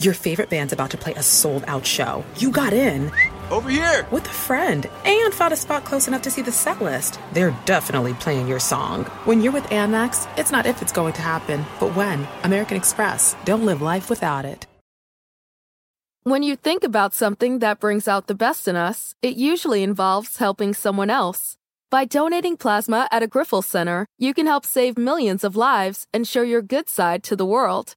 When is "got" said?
2.50-2.72